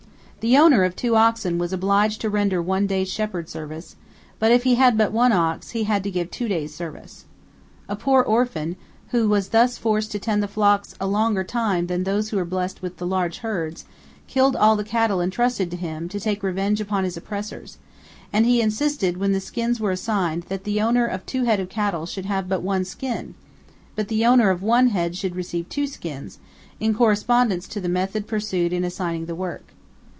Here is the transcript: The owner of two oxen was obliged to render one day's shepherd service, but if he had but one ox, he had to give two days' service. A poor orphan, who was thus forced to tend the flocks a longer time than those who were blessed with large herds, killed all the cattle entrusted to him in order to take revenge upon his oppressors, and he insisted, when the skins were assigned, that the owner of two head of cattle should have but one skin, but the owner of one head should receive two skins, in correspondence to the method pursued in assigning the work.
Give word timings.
The 0.41 0.57
owner 0.57 0.83
of 0.83 0.95
two 0.95 1.15
oxen 1.17 1.59
was 1.59 1.71
obliged 1.71 2.19
to 2.21 2.29
render 2.31 2.63
one 2.63 2.87
day's 2.87 3.13
shepherd 3.13 3.47
service, 3.47 3.95
but 4.39 4.51
if 4.51 4.63
he 4.63 4.73
had 4.73 4.97
but 4.97 5.11
one 5.11 5.31
ox, 5.31 5.69
he 5.69 5.83
had 5.83 6.03
to 6.03 6.09
give 6.09 6.31
two 6.31 6.47
days' 6.47 6.73
service. 6.73 7.25
A 7.87 7.95
poor 7.95 8.23
orphan, 8.23 8.75
who 9.09 9.29
was 9.29 9.49
thus 9.49 9.77
forced 9.77 10.11
to 10.13 10.17
tend 10.19 10.41
the 10.41 10.47
flocks 10.47 10.95
a 10.99 11.05
longer 11.05 11.43
time 11.43 11.85
than 11.85 12.05
those 12.05 12.29
who 12.29 12.37
were 12.37 12.43
blessed 12.43 12.81
with 12.81 12.99
large 12.99 13.37
herds, 13.45 13.85
killed 14.25 14.55
all 14.55 14.75
the 14.75 14.83
cattle 14.83 15.21
entrusted 15.21 15.69
to 15.69 15.77
him 15.77 15.89
in 15.89 15.99
order 16.05 16.11
to 16.13 16.19
take 16.19 16.41
revenge 16.41 16.81
upon 16.81 17.03
his 17.03 17.15
oppressors, 17.15 17.77
and 18.33 18.47
he 18.47 18.61
insisted, 18.61 19.17
when 19.17 19.33
the 19.33 19.39
skins 19.39 19.79
were 19.79 19.91
assigned, 19.91 20.41
that 20.49 20.63
the 20.63 20.81
owner 20.81 21.05
of 21.05 21.23
two 21.27 21.43
head 21.43 21.59
of 21.59 21.69
cattle 21.69 22.07
should 22.07 22.25
have 22.25 22.49
but 22.49 22.63
one 22.63 22.83
skin, 22.83 23.35
but 23.95 24.07
the 24.07 24.25
owner 24.25 24.49
of 24.49 24.63
one 24.63 24.87
head 24.87 25.15
should 25.15 25.35
receive 25.35 25.69
two 25.69 25.85
skins, 25.85 26.39
in 26.79 26.95
correspondence 26.95 27.67
to 27.67 27.79
the 27.79 27.87
method 27.87 28.25
pursued 28.25 28.73
in 28.73 28.83
assigning 28.83 29.27
the 29.27 29.35
work. 29.35 29.67